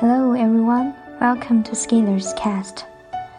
[0.00, 2.84] Hello everyone, welcome to Scalar's Cast.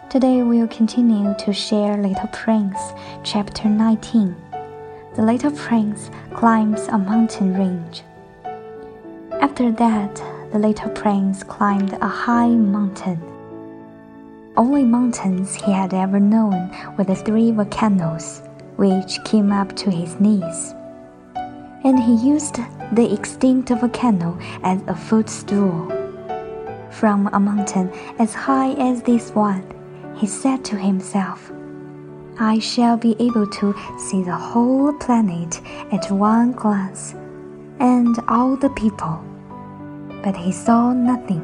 [0.10, 2.80] Today we'll continue to share Little Prince,
[3.24, 4.36] chapter 19.
[5.16, 8.02] The little prince climbs a mountain range.
[9.40, 10.16] After that,
[10.52, 13.22] the little prince climbed a high mountain.
[14.58, 18.42] Only mountains he had ever known were the three volcanoes,
[18.78, 20.74] which came up to his knees.
[21.84, 22.56] And he used
[22.94, 25.97] the extinct volcano as a footstool.
[26.92, 29.64] From a mountain as high as this one,
[30.16, 31.52] he said to himself,
[32.40, 37.14] I shall be able to see the whole planet at one glance,
[37.80, 39.24] and all the people.
[40.24, 41.44] But he saw nothing,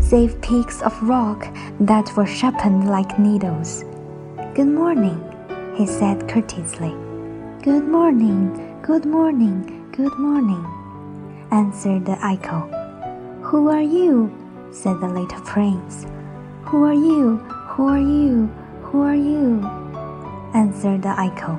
[0.00, 1.46] save peaks of rock
[1.80, 3.84] that were sharpened like needles.
[4.54, 5.20] Good morning,
[5.76, 6.94] he said courteously.
[7.62, 10.64] Good morning, good morning, good morning,
[11.50, 12.77] answered the echo.
[13.48, 14.30] Who are you?
[14.72, 16.04] said the little prince.
[16.64, 17.38] Who are you?
[17.72, 18.46] Who are you?
[18.82, 19.64] Who are you?
[20.52, 21.56] answered the echo.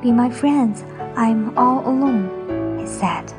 [0.00, 0.84] Be my friends,
[1.16, 3.32] I'm all alone, he said.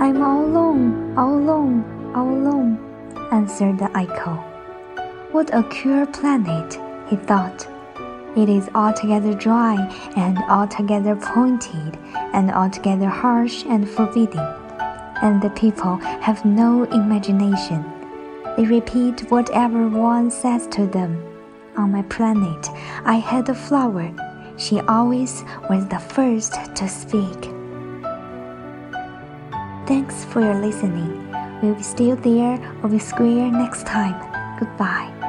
[0.00, 1.84] I'm all alone, all alone,
[2.16, 2.80] all alone,
[3.30, 4.34] answered the echo.
[5.30, 7.64] What a queer planet, he thought.
[8.36, 9.76] It is altogether dry
[10.16, 11.96] and altogether pointed
[12.34, 14.61] and altogether harsh and forbidding
[15.22, 17.84] and the people have no imagination.
[18.56, 21.22] They repeat whatever one says to them.
[21.76, 22.68] On my planet,
[23.04, 24.12] I had a flower.
[24.58, 27.50] She always was the first to speak.
[29.86, 31.28] Thanks for your listening.
[31.62, 34.18] We'll be still there or be square next time.
[34.58, 35.21] Goodbye.